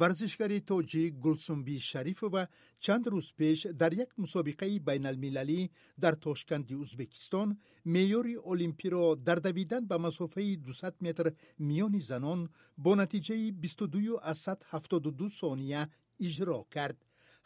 [0.00, 2.42] варзишгари тоҷик гулсумби шарифова
[2.84, 5.60] чанд рӯз пеш дар як мусобиқаи байналмилалӣ
[6.02, 7.48] дар тошканди ӯзбекистон
[7.94, 11.26] меъёри олимпиро дар давидан ба масофаи 200 метр
[11.68, 12.40] миёни занон
[12.84, 15.82] бо натиҷаи 22,72 сония
[16.26, 16.98] иҷро кард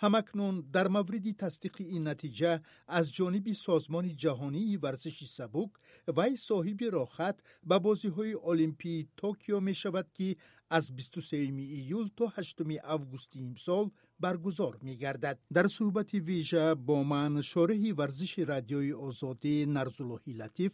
[0.02, 2.52] ҳамакнун дар мавриди тасдиқи ин натиҷа
[2.98, 5.70] аз ҷониби созмони ҷаҳонии варзиши сабук
[6.16, 7.36] вай соҳиби рохат
[7.68, 10.28] ба бозиҳои олимпии токио мешавад ки
[10.76, 13.84] аз 23 июл то 8 августи имсол
[14.22, 15.36] баргузор мегардад.
[15.56, 20.72] Дар суҳбати вижа бо ман шореҳи варзиши радиои озодӣ нарзуллоҳи латиф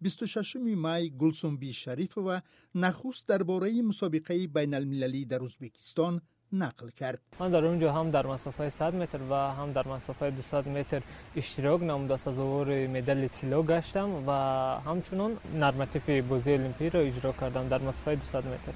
[0.00, 2.36] 26 май гулсумби шарифова
[2.74, 6.14] нахуст дар бораи мусобиқаи байналмилалӣ дар ӯзбекистон
[6.52, 10.30] нақл кард ман дар он ҷо ҳам дар масофаи 100 метр ва ҳам дар масофаи
[10.30, 11.02] 200 метр
[11.34, 14.38] иштирок намуда сазовори медали тилло гаштам ва
[14.86, 18.74] ҳамчунон нормативи бозии олимпиро иҷро кардам дар масофаи 200 метр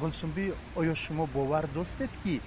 [0.00, 2.40] гулсумбӣ оё шумо бовар доштед ки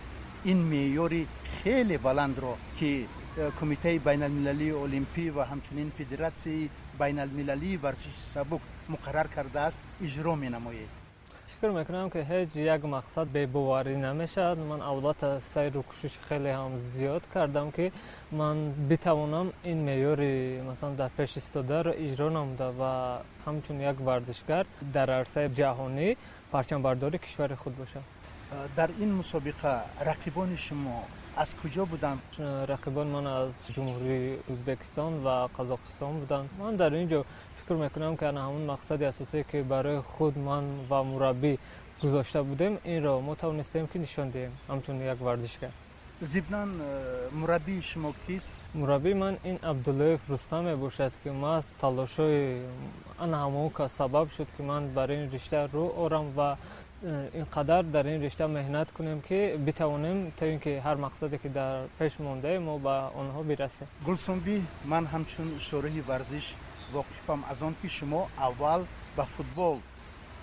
[0.45, 1.27] ин меъёри
[1.63, 8.61] хеле баландро ки э, кумитаи байналмилалии олимпӣ ва ҳамчунин федератсияи байналмилалии варзиши сабук
[8.93, 10.35] муқаррар кардааст иҷро
[11.61, 16.79] менамоед фикр мекунам ки ҳеҷ як мақсад бебоварӣ намешавад ман албатта сайру кӯшиш хеле ҳам
[16.93, 17.91] зиёд кардам ки
[18.31, 25.09] ман битавонам ин меъёри масалан дар пеш истодаро иҷро намуда ва ҳамчун як варзишгар дар
[25.09, 26.17] арсаи ҷаҳонӣ
[26.51, 28.03] парчамбардори кишвари худ бошам
[28.75, 29.71] дар ин мусобиқа
[30.09, 32.21] рақибони шумо аз куҷо буданд
[32.73, 38.25] рақибон ман аз ҷумҳурии ӯзбекистон ва қазоқистон буданд ман дар ин ҷо фикр мекунам ки
[38.25, 41.57] ана ҳамон мақсади асосие ки барои худ ман ва мураббӣ
[42.01, 45.71] гузошта будем инро мо тавонистем ки нишон диҳем ҳамчун як варзишгар
[46.21, 52.61] зибнан э, мураббии шумо кист мураббии ман ин абдуллоев рустам мебошад ки маҳз талошҳои
[53.19, 56.57] ана ҳамон ка сабаб шуд ки ман бар ин ришта рӯ орам ва
[57.03, 61.49] э, инқадар дар ин ришта меҳнат кунем ки битавонем то ин ки ҳар мақсаде ки
[61.49, 66.45] дар пеш мондаем мо ба онҳо бирасем гулсумбӣ ман ҳамчун шораи варзиш
[66.93, 68.81] воқифам аз он ки шумо аввал
[69.17, 69.79] ба футбол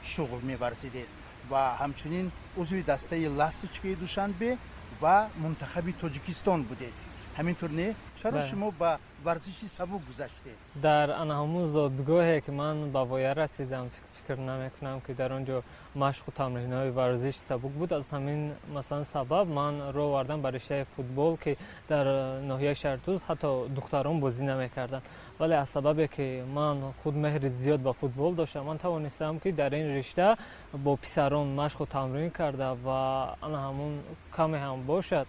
[0.04, 1.08] шуғл меварзидед
[1.50, 4.58] ва ҳамчунин узви дастаи ласточкаи душанбе
[5.00, 6.94] ва мунтахаби тоҷикистон будед.
[7.38, 10.56] Ҳаминтур не чаро шумо ба варзиши сабук гузаштед?
[10.74, 15.62] Дар ана ҳамун зодгоҳе ки ман ба воя расидам фикр намекунам ки дар он ҷо
[15.94, 21.36] машқу тамринҳои варзиши сабук буд аз ҳамин масалан сабаб ман роҳ овардам ба риштаи футбол
[21.36, 21.56] ки
[21.88, 22.06] дар
[22.50, 25.04] ноҳияи шаҳртуз ҳатто духтарон бозӣ намекарданд
[25.38, 29.72] вале аз сабабе ки ман худ меҳри зиёд ба футбол доштам ман тавонистам ки дар
[29.72, 30.36] ин ришта
[30.72, 33.92] бо писарон машқу тамрин карда ва ана ҳамун
[34.36, 35.26] каме ҳам бошад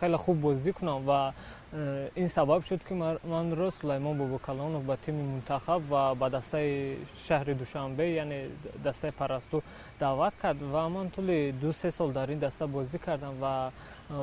[0.00, 1.34] хеле хуб бозӣ кунам ва
[1.72, 7.54] э, ин сабаб шуд ки манро сулаймон бобукалонов ба тими мунтахаб ва ба дастаи шаҳри
[7.54, 8.50] душанбе яъне
[8.84, 9.62] дастаи парасту
[10.02, 13.54] даъват кард ва ман тӯли ду се сол дар ин даста бозӣ кардам ва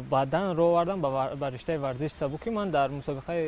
[0.10, 2.50] баъдан роҳ овардам ба риштаи варзиши сабуки.
[2.50, 3.44] Ман дар мусобиқаи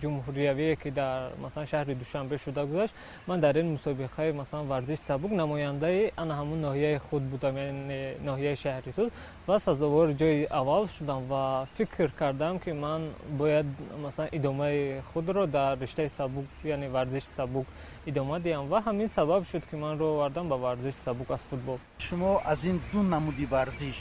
[0.00, 2.94] ҷумҳуриявие ки дар масалан шаҳри душанбе шуда гузашт
[3.26, 8.56] ман дар ин мусобиқаи масалан варзиши сабук намояндаи ана ҳамун ноҳияи худ будам яъне ноҳияи
[8.56, 9.08] шаҳри туз
[9.46, 13.02] ва сазовори ҷои аввал шудам ва фикр кардам ки ман
[13.40, 13.66] бояд
[14.02, 17.66] масалан идомаи худро дар риштаи сабук яъне варзиши сабук
[18.06, 21.78] идома диҳам ва ҳамин сабаб шуд ки ман роҳ овардам ба варзиши сабук аз футбол.
[21.98, 23.98] Шумо аз ин ду намуди варзиш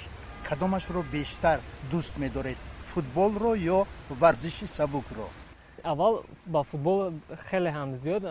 [0.47, 1.59] кадомашро бештар
[1.91, 2.57] дӯст медоред
[2.89, 3.79] футболро ё
[4.21, 5.27] варзиши сабукро
[5.83, 7.13] аввал ба футбол
[7.49, 8.23] хеле ҳам зиёд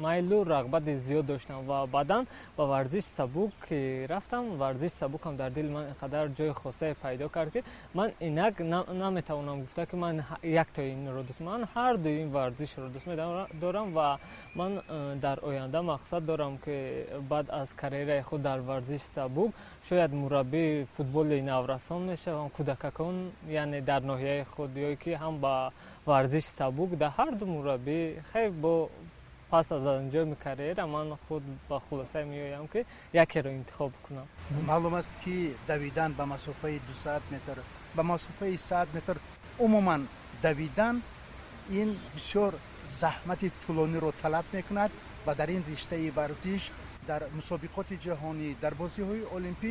[0.00, 3.52] майлу рағбати зиёд доштам ва баъдан ба варзиши сабук
[4.08, 7.62] рафтам варзиши сабукам дар дили ман инқадар ҷои хосае пайдо кард ки
[7.94, 13.92] ман инак наметавонам гуфта ки ман яктои инро дӯст ман ҳарду ин варзишро дӯст медорам
[13.92, 14.18] ва
[14.54, 19.54] ман э, дар оянда мақсад дорам ки баъд аз карьераи худ дар варзиши сабук
[19.88, 25.72] шояд мураббии футболи наврасон мешавам кӯдакакон яъне дар ноҳияи худ ё ки ҳам ба
[26.06, 27.98] варзиши сабук дар ҳарду мураббӣ.
[28.32, 28.88] Хеле бо
[29.50, 32.80] пас аз анҷоми карьера ман худ ба хулосае меоям ки
[33.12, 34.26] якеро интихоб кунам.
[34.68, 37.56] Маълум аст ки давидан ба масофаи 200 метр
[37.94, 39.16] ба масофаи 100 метр
[39.58, 40.08] умуман
[40.42, 41.02] давидан
[41.70, 42.52] ин бисёр
[43.00, 44.90] заҳмати тӯлониро талаб мекунад
[45.26, 46.62] ва дар ин риштаи варзиш
[47.06, 49.70] дар мусобиқоти ҷаҳонӣ дар бозиҳои олимпӣ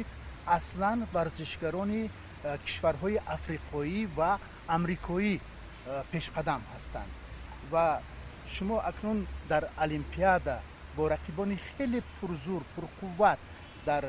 [0.58, 4.32] аслан варзишгарони э, кишварҳои африқоӣ ва
[4.76, 5.34] амрикоӣ
[6.12, 7.12] пешқадам ҳастанд.
[7.72, 8.02] Ва
[8.54, 10.60] шумо акнун дар олимпиада
[10.96, 13.40] бо рақибони хеле пурзур пурқувват
[13.86, 14.04] дар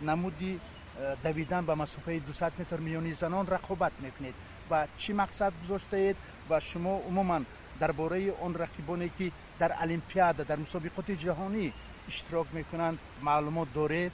[0.00, 0.58] намуди
[0.98, 4.34] э, давидан ба масофаи 200 метр миёни занон рақобат мекунед.
[4.68, 6.16] Ва чӣ мақсад гузоштаед?
[6.48, 7.46] Ва шумо умуман
[7.78, 11.72] дар бораи он рақибоне ки дар олимпиада дар мусобиқоти ҷаҳонӣ
[12.08, 14.12] иштирок мекунанд маълумот доред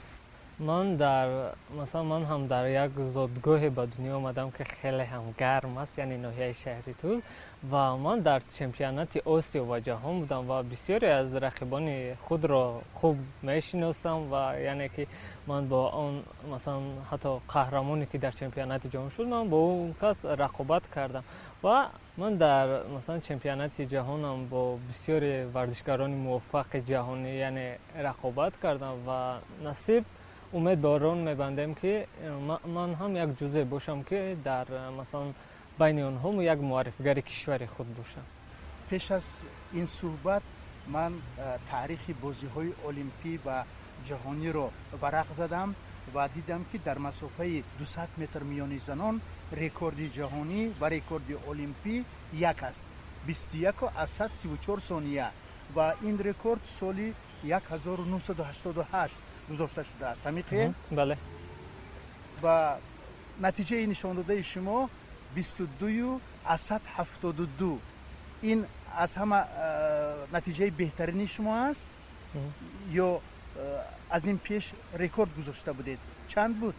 [0.59, 5.77] ман дар масалан ман ҳам дар як зодгоҳе ба дунё омадам ки хеле ҳам гарм
[5.77, 7.21] аст яъне ноҳияи шаҳри туз
[7.71, 14.19] ва ман дар чемпионати осиё ва ҷаҳон будам ва бисёре аз рақибони худро хуб мешиносам
[14.31, 15.07] ва яъне ки
[15.47, 20.17] ман бо он масалан ҳатто қаҳрамоне ки дар чемпионати ҷаҳон шуд ман бо он кас
[20.23, 21.23] рақобат кардам
[21.61, 27.67] ва ман дар масалан чемпионати ҷаҳонам бо бисёре варзишгарони муваффақи ҷаҳонӣ яъне
[28.07, 29.19] рақобат кардам ва
[29.61, 30.16] насиб умед
[30.57, 32.07] ба он мебандем ки
[32.65, 35.33] ман ҳам як ҷузъе бошам ки дар масалан
[35.77, 38.23] байни онҳо як муаррифгари кишвари худ бошам.
[38.89, 39.41] Пеш аз
[39.73, 40.43] ин суҳбат
[40.87, 41.13] ман
[41.69, 43.65] таърихи бозиҳои олимпӣ ва
[44.07, 44.67] ҷаҳониро
[45.01, 45.75] варақ задам
[46.13, 49.21] ва дидам ки дар масофаи 200 метр миёни занон
[49.51, 52.85] рекорди ҷаҳонӣ ва рекорди олимпӣ як аст.
[53.27, 55.31] 21 аз 134 сония
[55.75, 57.13] ва ин рекорд соли
[57.43, 60.21] 1988 гузошта шудааст.
[60.25, 61.17] Ҳамиқе бале.
[62.41, 62.77] Ва
[63.39, 64.89] натиҷаи нишондодаи шумо
[65.35, 67.79] 22 аз 172
[68.43, 68.65] ин
[68.95, 69.39] аз ҳама
[70.31, 71.87] натиҷаи беҳтарини шумо аст?
[73.05, 73.19] Ё
[74.09, 75.99] аз ин пеш рекорд гузошта будед?
[76.27, 76.75] Чанд буд?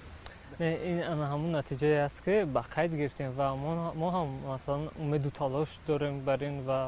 [0.61, 0.99] Ин
[1.33, 3.47] ҳамун натиҷае аст ки ба қайд гирифтем ва
[4.01, 6.79] мо ҳам масалан умеду талош дорем бар ин ва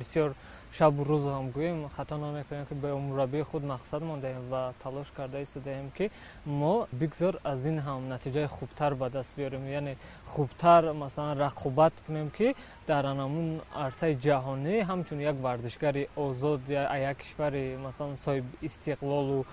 [0.00, 0.30] бисёр
[0.76, 5.42] шабу рӯзу ҳам гӯем хато намекунем ки ба мураббии худ мақсад мондаем ва талош карда
[5.42, 6.10] истодаем ки
[6.44, 9.64] мо бигзор аз ин ҳам натиҷаи хубтар ба даст биёрем.
[9.66, 12.56] Яъне хубтар масалан рақобат кунем ки
[12.86, 19.44] дар анамун арсаи ҷаҳонӣ ҳамчун як варзишгари озод як кишвари масалан соҳиб истиқлолу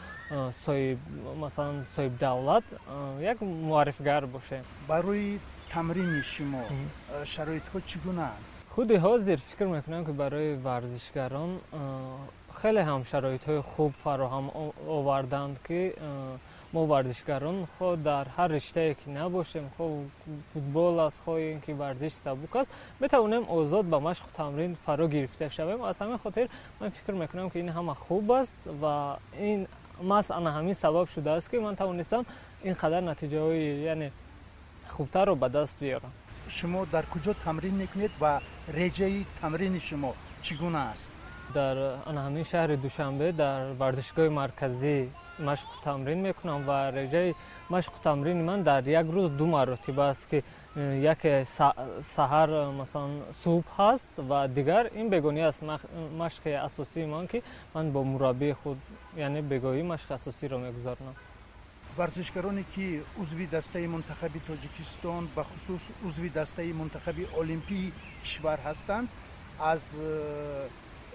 [0.66, 1.00] соҳиб
[1.44, 2.64] масалан соҳиб давлат
[3.22, 4.64] як муаррифгар бошем.
[4.88, 5.40] Барои
[5.74, 6.64] тамрини шумо
[7.34, 11.60] шароитҳо чӣ гунаанд худи ҳозир фикр мекунам ки барои варзишгарон
[12.62, 14.46] хеле ҳам шароитҳои хуб фароҳам
[14.98, 15.82] оварданд ки
[16.74, 19.84] мо варзишгарон хо дар ҳар риштае ки набошем хо
[20.54, 22.70] футбол аст хо ин ки варзиш сабук аст
[23.00, 26.48] метавонем озод ба машқу тамрин фаро гирифта шавем аз ҳамин хотир
[26.80, 29.68] ман фикр мекунам ки ин ҳама хуб аст ва ин
[30.02, 32.26] маҳз ана ҳамин сабаб шудааст ки ман тавонистам
[32.64, 34.12] ин қадар натиҷаҳои яъне
[34.96, 36.21] хубтарро ба даст биёрам шумо
[36.92, 38.42] дар куҷо тамрин мекунед ва
[38.80, 40.12] реҷаи тамрини шумо
[40.44, 41.12] чӣ гуна аст
[41.54, 44.98] дар ҳамин шаҳри душанбе дар варзишгоҳи марказӣ
[45.50, 47.36] машқу тамрин мекунам ва реҷаи
[47.70, 50.44] машқу тамрини ман дар як рӯз ду маротиба аст ки
[50.76, 51.46] э, яке
[52.16, 52.50] саҳар
[52.82, 55.62] масалан субҳ ҳаст ва дигар ин бегонӣ аст
[56.24, 57.44] машқи асосии ман ки
[57.74, 58.78] ман бо мураббии худ
[59.16, 61.16] яъне бегоҳӣ машқи асосиро мегузаронам
[61.98, 67.94] варзишгароне ки узви дастаи мунтахаби тоҷикистон ба хусус узви дастаи мунтахаби олимпии
[68.24, 69.08] кишвар ҳастанд
[69.60, 70.68] аз э,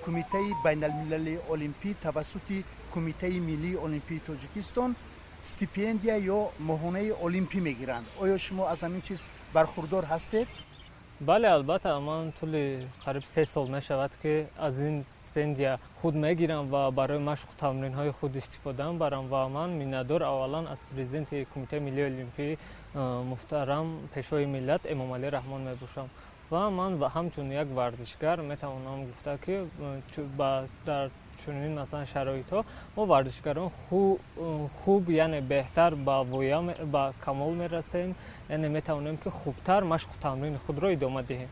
[0.05, 4.91] кумитаи байналмилалии олимпӣ тавассути кумитаи миллии олимпии тоҷикистон
[5.45, 6.41] стипендия ё
[6.71, 8.07] моҳонаи олимпӣ мегиранд.
[8.23, 9.21] Оё шумо аз ҳамин чиз
[9.55, 10.49] бархурдор ҳастед?
[11.21, 12.65] Бале албатта ман тӯли
[13.05, 15.05] қариб се сол мешавад ки аз ин
[15.37, 20.79] стипендия худ мегирам ва барои машқу тамринҳои худ истифода мебарам ва ман миннатдор аввалан аз
[20.91, 22.57] президенти кумитаи миллии олимпӣ
[23.31, 26.09] муҳтарам пешои миллат эмомалӣ раҳмон мебошам.
[26.51, 29.55] Ва ман ҳамчун як варзишгар метавонам гуфта ки
[30.87, 31.11] дар
[31.45, 32.65] чунин масалан шароитҳо
[32.97, 33.71] мо варзишгарон
[34.81, 38.15] хуб яъне беҳтар ба воя ба камол мерасем.
[38.49, 41.49] Яъне метавонем ки хубтар машқу тамрини худро идома диҳем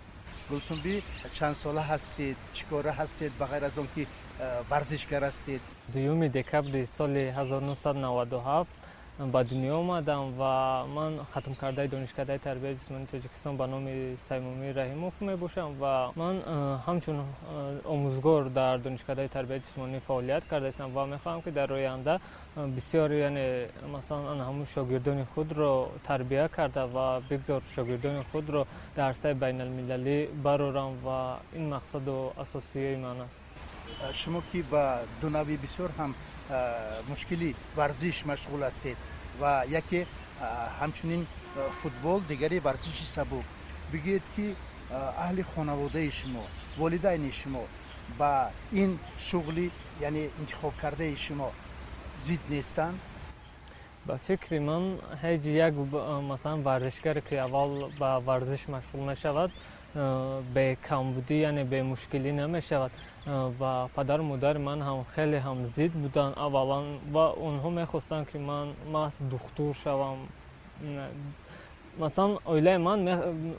[0.51, 0.95] гулсунбӣ
[1.37, 2.37] чандсола ҳастед?
[2.57, 3.31] Чӣ кора ҳастед?
[3.39, 4.07] Ба ғайр аз он ки э,
[4.71, 5.61] варзишгар ҳастед?
[5.95, 8.67] Дуюми декабри соли 1997
[9.19, 15.79] ба дунё омадам ва ман хатмкардаи донишкадаи тарбияи ҷисмонии тоҷикистон ба номи саймумӣ раҳимов мебошам
[15.79, 16.43] ва ман
[16.87, 17.23] ҳамчун
[17.85, 22.21] омӯзгор дар донишкадаи тарбияи ҷисмонӣ фаъолият карда истам ва мехоҳам ки дар оянда
[22.57, 28.67] бисёр яъне масалан ҳамун шогирдони худро тарбия карда ва бигзор шогирдони худро
[28.97, 33.43] дар арсаи байналмилалӣ барорам ва ин мақсаду асосияи ман аст.
[34.13, 36.15] Шумо ки ба дунави бисёр ҳам
[37.09, 38.97] мушкили варзиш машғул ҳастед
[39.41, 40.07] ва яке
[40.81, 41.27] ҳамчунин
[41.81, 43.45] футбол дигари варзиши сабук.
[43.93, 44.55] Бигӯед ки
[45.25, 46.45] аҳли хонаводаи шумо
[46.79, 47.63] волидайни шумо
[48.19, 48.99] ба ин
[49.29, 49.71] шуғли
[50.01, 51.49] яъне интихобкардаи шумо
[52.27, 52.99] зид нестанд?
[54.07, 55.75] Ба фикри ман ҳеҷ як
[56.31, 59.51] масалан варзишгаре ки аввал ба варзиш машғул мешавад
[60.55, 62.93] бекамбудӣ яъне бемушкилӣ намешавад
[63.27, 68.75] ва падару модари ман ҳам хеле ҳам зид буданд аввалан ва онҳо мехостанд ки ман
[68.93, 70.19] маҳз духтур шавам.
[71.99, 72.99] Масалан оилаи ман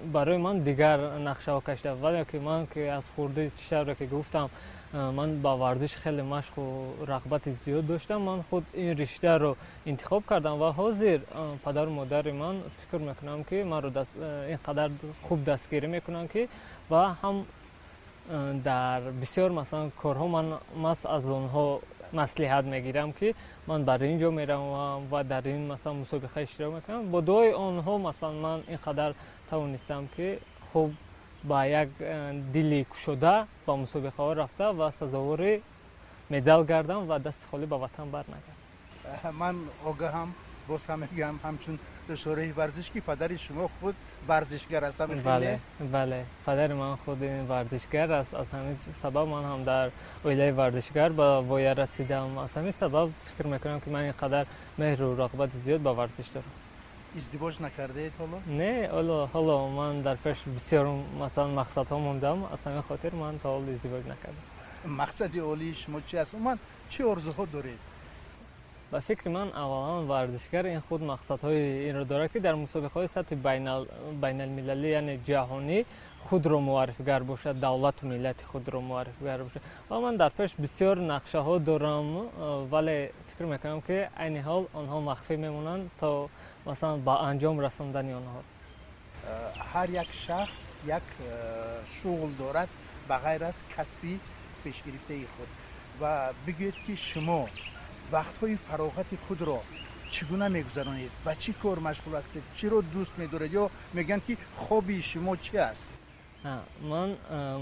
[0.06, 4.50] барои ман дигар нақшаҳо кашида вале ки ман ки аз хурдӣ чиштавре ки гуфтам
[4.94, 6.62] ман ба варзиш хеле машқу
[7.08, 8.22] рағбати зиёд доштам.
[8.22, 9.56] Ман худ ин риштаро
[9.86, 11.22] интихоб кардам ва ҳозир
[11.64, 14.92] падару модари ман фикр мекунам ки маро инқадар
[15.28, 16.50] хуб дастгирӣ мекунанд ки
[16.90, 17.46] ва ҳам
[18.64, 21.82] дар бисёр масалан корҳо ман мас аз онҳо
[22.14, 23.36] маслиҳат мегирам ки
[23.68, 27.98] ман бар ин ҷо меравам ва дар ин масалан мусобиқа иштирок мекунам бо дуои онҳо
[27.98, 29.14] масалан ман ин қадар
[29.50, 30.40] тавонистам ки
[30.74, 30.92] хуб
[31.44, 35.62] ба як э, дили кушода ба мусобиқаҳо рафта ва сазовори
[36.30, 39.56] медал гардам ва дасти холӣ ба ватан барнагардам ман
[39.86, 40.34] огаҳам
[40.68, 40.82] боз
[42.08, 43.96] ҳам мегӯям ҳамчун душораи варзиш ки падари шумо худ
[44.28, 49.92] варзишгар ҳастам бале бале падари ман худ варзишгар аст аз ҳамин сабаб ман ҳам дар
[50.24, 54.46] оилаи варзишгар ба воя расидам аз ҳамин сабаб фикр мекунам ки ман ин қадар
[54.78, 56.52] меҳру рағбати зиёд ба варзиш дорам
[57.16, 60.86] издивоҷ накардаед ҳоло не ҳоло ҳоло ман дар пеш бисёр
[61.20, 64.46] масалан мақсадҳо мондам аз ҳамин хотир ман то ҳол издивоҷ накардам
[64.86, 66.60] мақсади олии шумо чи аст умуман
[66.90, 67.80] чӣ орзуҳо доред
[68.92, 73.36] ба фикри ман аввалан варзишгар ин худ мақсадҳои инро дорад ки дар мусобиқаҳои сатҳи
[74.24, 75.86] байналмилалӣ яъне ҷаҳонӣ
[76.28, 79.62] худро муаррифгар бошад давлату миллати худро муаррифгар бошад.
[79.90, 82.30] Ва ман дар пеш бисёр нақшаҳо дорам
[82.70, 86.30] вале фикр мекунам ки айни ҳол онҳо махфӣ мемонанд то
[86.66, 88.42] масалан ба анҷом расондани онҳо.
[89.72, 92.70] Ҳар як шахс як э, шуғл дорад
[93.08, 94.20] ба ғайр аз касби
[94.64, 95.50] пешгирифтаи худ.
[96.00, 97.48] Ва бигӯед ки шумо
[98.12, 99.60] вақтҳои фароғати худро
[100.12, 103.66] чӣ гуна мегузаронед ба чӣ кор машғул ҳастед чиро дӯст медоред ё
[103.98, 104.34] мегӯянд ки
[104.64, 105.90] хоби шумо чӣ аст
[106.92, 107.10] ман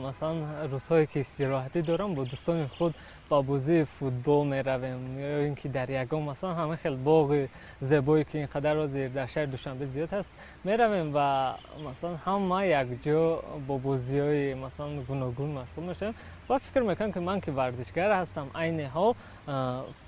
[0.05, 0.39] масалан
[0.71, 2.93] рӯзҳое ки истироҳатӣ дорам бо дӯстони худ
[3.34, 5.18] ба бозии футбол меравем.
[5.18, 7.50] Ё ин ки дар ягон масалан ҳама хел боғи
[7.82, 10.30] зебое ки ин қадар ҳозир дар шаҳри душанбе зиёд ҳаст
[10.63, 16.13] меравем ва масалан ҳама якҷо бо бозиҳои масалан гуногун машғул мешавем.
[16.48, 19.16] Ва фикр мекунам ки ман ки варзишгар ҳастам айни ҳол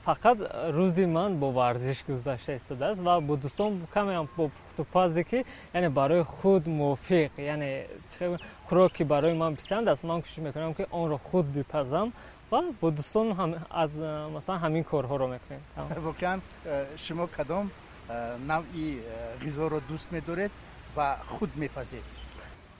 [0.06, 0.38] фақат
[0.78, 6.24] рӯзи ман бо варзиш гузашта истодааст ва бо дӯстон камеам бо пухтупазе ки яъне барои
[6.24, 7.88] худ мувофиқ яъне
[8.70, 10.04] хӯрок ки барои ман писанд аст.
[10.04, 12.14] Ман кӯшиш мекунам ки онро худ бипазам
[12.52, 13.28] ва бо дӯстон
[13.70, 13.92] аз
[14.36, 15.62] масалан ҳамин корҳоро мекунем.
[16.08, 16.40] Воқеан
[16.98, 17.72] шумо кадом
[18.52, 19.02] навъи
[19.44, 20.52] ғизоро дӯст медоред
[20.96, 22.04] ва худ мепазед?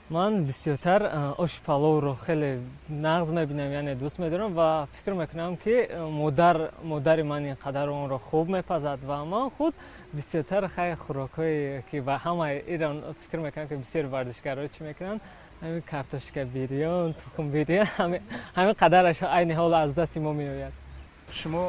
[0.08, 6.70] Ман бисёртар оши паловро хеле нағз мебинам яъне дӯст медорам ва фикр мекунам ки модар
[6.82, 9.74] модари ман ин қадар онро хуб мепазад ва ман худ
[10.12, 15.20] бисёртар хай хӯрокҳое ки ва ҳама ирон фикр мекунам ки бисёри варзишгарҳо чӣ мекунанд
[15.66, 17.86] ҳамин картошка бирён тухм бирён
[18.56, 20.74] ҳамин қадараш айни ҳол аз дасти мо меояд
[21.38, 21.64] шумо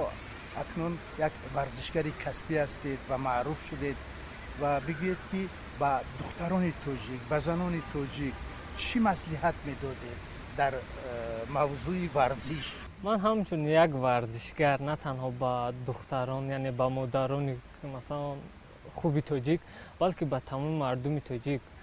[0.62, 0.94] акнун
[1.28, 3.98] як варзишгари касбӣ ҳастед ва маъруф шудед
[4.62, 5.42] ва бигӯед ки
[5.82, 8.36] ба духтарони тоҷик ба занони тоҷик
[8.84, 10.20] чӣ маслиҳат медодед
[10.60, 10.82] дар э,
[11.56, 12.68] мавзӯи варзиш
[13.06, 15.54] ман ҳамчун як варзишгар на танҳо ба
[15.88, 17.56] духтарон яъне ба модарони
[17.96, 18.38] масалан
[19.00, 19.62] хуби тоҷик
[20.00, 21.77] балки ба тамоми мардуми тоҷик э,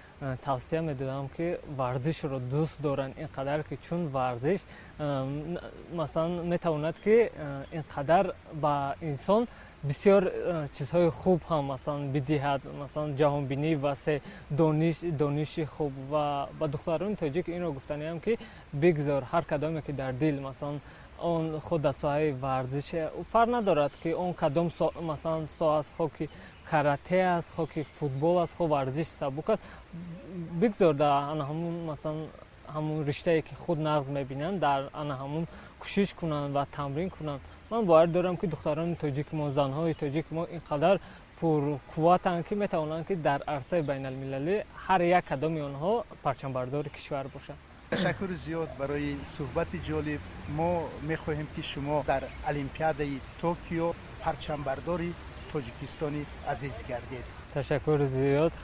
[0.45, 4.61] тавсия медодам ки варзишро дӯст доранд ин қадар ки чун варзиш
[4.99, 5.57] э,
[5.93, 7.31] масалан метавонад ки
[7.73, 9.47] ин қадар ба инсон
[9.85, 15.93] бисёр э, чизҳои хуб ҳам масалан бидиҳад масалан ҷаҳонбинӣ васеъ дониш дониши хуб.
[16.11, 18.39] Ва ба духтарони тоҷик инро гуфтаниям ки
[18.73, 20.81] бигзор ҳар кадоме ки дар дил масалан
[21.21, 22.89] он худ дар соҳаи варзиш
[23.33, 24.69] фарқ надорад ки он кадом
[25.01, 26.29] масалан соҳа аст хо ки
[26.71, 29.63] карате аст хо ки футбол аст хо варзиш сабук аст
[30.61, 32.27] бигзор дар ана ҳамун масалан
[32.75, 35.45] ҳамун риштае ки худ нағз мебинанд дар ана ҳамун
[35.83, 37.41] кӯшиш кунанд ва тамрин кунанд
[37.71, 40.97] ман бовар дорам ки духтарони тоҷики мо занҳои тоҷики мо ин қадар
[41.41, 44.57] пурқувватанд ки метавонанд ки дар арсаи байналмилалӣ
[44.87, 45.93] ҳар як кадоми онҳо
[46.25, 50.21] парчамбардори кишвар бошанд ташаккури зиёд барои суҳбати ҷолиб
[50.59, 50.71] мо
[51.11, 53.89] мехоҳем ки шумо дар олимпиадаи токио
[54.25, 55.11] парчамбардори
[55.55, 57.27] тоҷикистони азиз гардед.
[57.55, 58.55] Ташаккури зиёд